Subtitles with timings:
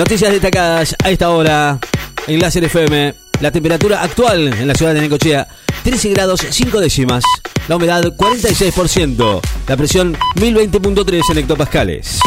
[0.00, 1.78] Noticias destacadas a esta hora
[2.26, 3.14] en Láser FM.
[3.42, 5.46] La temperatura actual en la ciudad de Necochea,
[5.84, 7.22] 13 grados 5 décimas.
[7.68, 9.40] La humedad 46%.
[9.68, 12.18] La presión 1020.3 en hectopascales.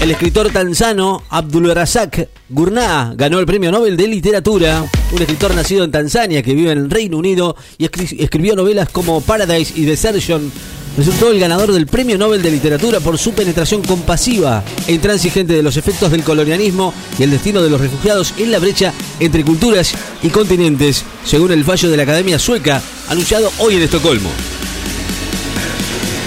[0.00, 4.86] El escritor tanzano Abdul Razak ganó el Premio Nobel de Literatura.
[5.12, 9.20] Un escritor nacido en Tanzania que vive en el Reino Unido y escribió novelas como
[9.20, 10.50] Paradise y Desertion
[10.96, 15.62] resultó el ganador del Premio Nobel de Literatura por su penetración compasiva e intransigente de
[15.62, 19.94] los efectos del colonialismo y el destino de los refugiados en la brecha entre culturas
[20.22, 24.30] y continentes, según el fallo de la Academia Sueca, anunciado hoy en Estocolmo.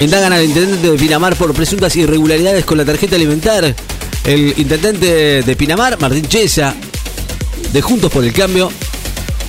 [0.00, 3.74] Indagan al intendente de Pinamar por presuntas irregularidades con la tarjeta alimentar.
[4.24, 6.72] El intendente de Pinamar, Martín Chesa,
[7.72, 8.70] de Juntos por el Cambio,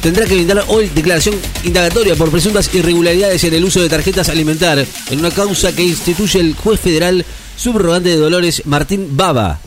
[0.01, 4.85] tendrá que brindar hoy declaración indagatoria por presuntas irregularidades en el uso de tarjetas alimentar
[5.09, 7.25] en una causa que instituye el juez federal
[7.57, 9.59] subrogante de Dolores Martín Baba.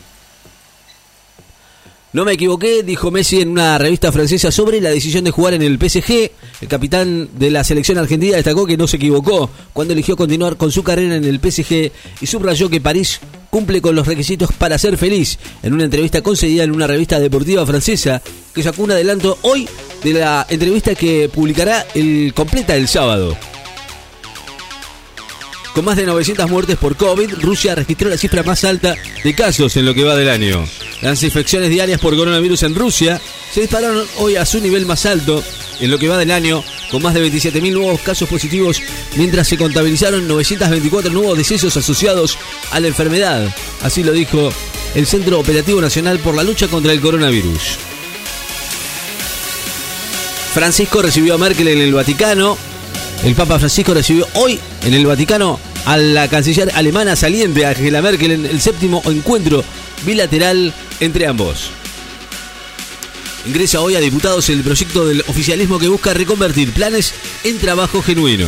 [2.13, 5.63] No me equivoqué, dijo Messi en una revista francesa sobre la decisión de jugar en
[5.63, 6.31] el PSG.
[6.61, 10.71] El capitán de la selección argentina destacó que no se equivocó cuando eligió continuar con
[10.71, 13.19] su carrera en el PSG y subrayó que París
[13.53, 15.37] cumple con los requisitos para ser feliz.
[15.61, 18.19] En una entrevista concedida en una revista deportiva francesa
[18.51, 19.69] que sacó un adelanto hoy
[20.03, 23.37] de la entrevista que publicará el completa el sábado.
[25.75, 29.77] Con más de 900 muertes por COVID, Rusia registró la cifra más alta de casos
[29.77, 30.65] en lo que va del año.
[31.03, 35.43] Las infecciones diarias por coronavirus en Rusia se dispararon hoy a su nivel más alto
[35.79, 36.63] en lo que va del año,
[36.93, 38.79] con más de 27.000 nuevos casos positivos,
[39.17, 42.37] mientras se contabilizaron 924 nuevos decesos asociados
[42.71, 43.53] a la enfermedad.
[43.81, 44.53] Así lo dijo
[44.95, 47.77] el Centro Operativo Nacional por la Lucha contra el Coronavirus.
[50.53, 52.57] Francisco recibió a Merkel en el Vaticano
[53.23, 58.31] el Papa Francisco recibió hoy en el Vaticano a la canciller alemana saliente Angela Merkel
[58.31, 59.63] en el séptimo encuentro
[60.05, 61.71] bilateral entre ambos.
[63.45, 68.47] Ingresa hoy a diputados el proyecto del oficialismo que busca reconvertir planes en trabajo genuino.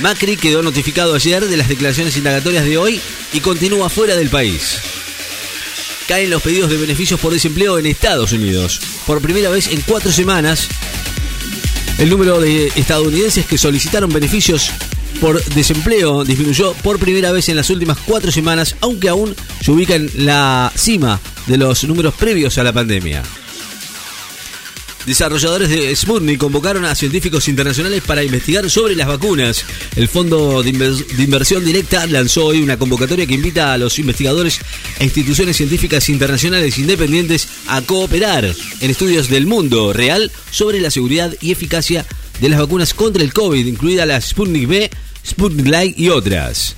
[0.00, 3.00] Macri quedó notificado ayer de las declaraciones indagatorias de hoy
[3.32, 4.78] y continúa fuera del país.
[6.08, 8.80] Caen los pedidos de beneficios por desempleo en Estados Unidos.
[9.06, 10.68] Por primera vez en cuatro semanas,
[11.98, 14.72] el número de estadounidenses que solicitaron beneficios
[15.20, 19.94] por desempleo disminuyó por primera vez en las últimas cuatro semanas, aunque aún se ubica
[19.94, 23.22] en la cima de los números previos a la pandemia.
[25.06, 29.64] Desarrolladores de Sputnik convocaron a científicos internacionales para investigar sobre las vacunas.
[29.96, 34.60] El Fondo de, Inversión Directa lanzó hoy una convocatoria que invita a los investigadores
[34.98, 41.34] e instituciones científicas internacionales independientes a cooperar en estudios del mundo real sobre la seguridad
[41.40, 42.06] y eficacia
[42.40, 44.90] de las vacunas contra el COVID, incluida la Sputnik B,
[45.26, 46.76] Sputnik Light y otras.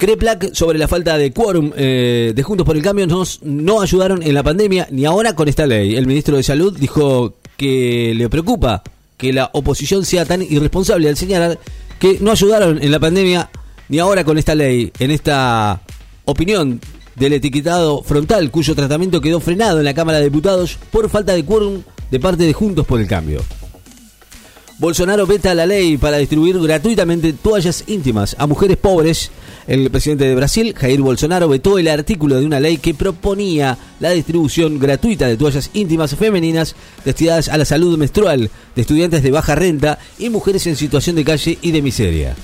[0.00, 4.22] Creplac sobre la falta de quórum eh, de Juntos por el Cambio nos, no ayudaron
[4.22, 5.94] en la pandemia ni ahora con esta ley.
[5.94, 8.82] El ministro de Salud dijo que le preocupa
[9.18, 11.58] que la oposición sea tan irresponsable al señalar
[11.98, 13.50] que no ayudaron en la pandemia
[13.90, 15.82] ni ahora con esta ley, en esta
[16.24, 16.80] opinión
[17.16, 21.44] del etiquetado frontal cuyo tratamiento quedó frenado en la Cámara de Diputados por falta de
[21.44, 23.42] quórum de parte de Juntos por el Cambio.
[24.80, 29.30] Bolsonaro veta la ley para distribuir gratuitamente toallas íntimas a mujeres pobres.
[29.66, 34.08] El presidente de Brasil, Jair Bolsonaro, vetó el artículo de una ley que proponía la
[34.12, 36.74] distribución gratuita de toallas íntimas femeninas
[37.04, 41.24] destinadas a la salud menstrual de estudiantes de baja renta y mujeres en situación de
[41.26, 42.34] calle y de miseria.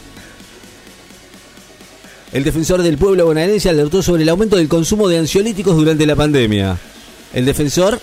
[2.34, 6.16] El defensor del pueblo bonaerense alertó sobre el aumento del consumo de ansiolíticos durante la
[6.16, 6.76] pandemia.
[7.32, 7.98] El defensor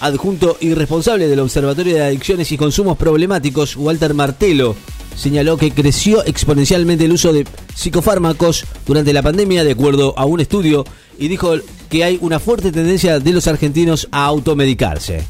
[0.00, 4.76] adjunto y responsable del Observatorio de Adicciones y Consumos Problemáticos, Walter Martelo,
[5.16, 10.40] señaló que creció exponencialmente el uso de psicofármacos durante la pandemia, de acuerdo a un
[10.40, 10.84] estudio,
[11.18, 11.56] y dijo
[11.88, 15.24] que hay una fuerte tendencia de los argentinos a automedicarse.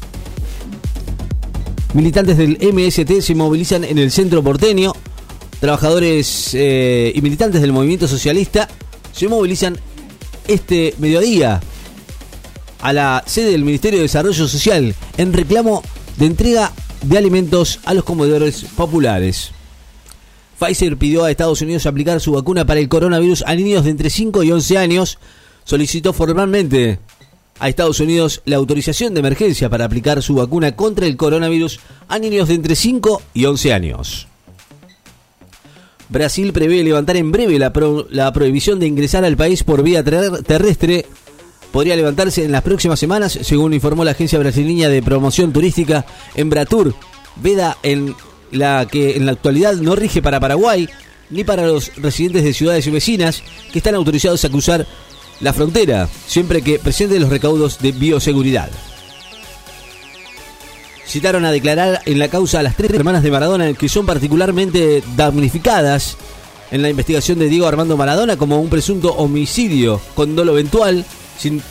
[1.93, 4.93] Militantes del MST se movilizan en el centro porteño.
[5.59, 8.69] Trabajadores eh, y militantes del movimiento socialista
[9.11, 9.75] se movilizan
[10.47, 11.59] este mediodía
[12.81, 15.83] a la sede del Ministerio de Desarrollo Social en reclamo
[16.17, 16.71] de entrega
[17.01, 19.51] de alimentos a los comedores populares.
[20.59, 24.09] Pfizer pidió a Estados Unidos aplicar su vacuna para el coronavirus a niños de entre
[24.09, 25.17] 5 y 11 años.
[25.63, 26.99] Solicitó formalmente
[27.59, 32.19] a Estados Unidos la autorización de emergencia para aplicar su vacuna contra el coronavirus a
[32.19, 34.27] niños de entre 5 y 11 años.
[36.09, 37.71] Brasil prevé levantar en breve la,
[38.09, 41.05] la prohibición de ingresar al país por vía terrestre.
[41.71, 46.05] Podría levantarse en las próximas semanas, según informó la agencia brasileña de promoción turística
[46.35, 46.95] Embratur.
[47.35, 48.15] Veda en
[48.51, 50.89] la que en la actualidad no rige para Paraguay
[51.29, 54.87] ni para los residentes de ciudades y vecinas que están autorizados a cruzar
[55.39, 58.69] la frontera, siempre que presenten los recaudos de bioseguridad.
[61.05, 65.01] Citaron a declarar en la causa a las tres hermanas de Maradona que son particularmente
[65.15, 66.17] damnificadas
[66.71, 71.03] en la investigación de Diego Armando Maradona como un presunto homicidio con dolo eventual.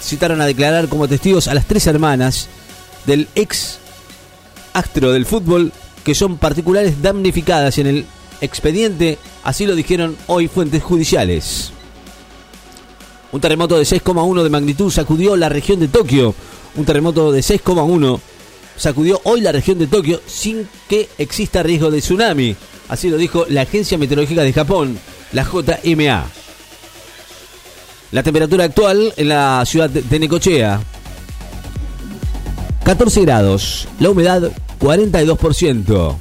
[0.00, 2.48] Citaron a declarar como testigos a las tres hermanas
[3.06, 3.78] del ex
[4.72, 5.72] astro del fútbol
[6.04, 8.06] que son particulares damnificadas en el
[8.40, 11.72] expediente, así lo dijeron hoy fuentes judiciales.
[13.30, 16.34] Un terremoto de 6,1 de magnitud sacudió la región de Tokio.
[16.76, 18.20] Un terremoto de 6,1
[18.76, 22.56] sacudió hoy la región de Tokio sin que exista riesgo de tsunami.
[22.88, 24.98] Así lo dijo la Agencia Meteorológica de Japón,
[25.32, 26.37] la JMA.
[28.10, 30.80] La temperatura actual en la ciudad de Necochea,
[32.88, 33.86] 14 grados.
[34.00, 34.50] La humedad
[34.80, 36.16] 42%.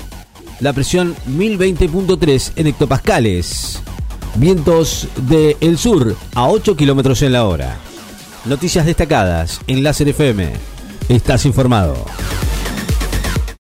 [0.60, 3.82] La presión 1020.3 en hectopascales.
[4.36, 7.78] Vientos del sur a 8 kilómetros en la hora.
[8.44, 10.52] Noticias destacadas en Láser FM.
[11.08, 11.96] Estás informado.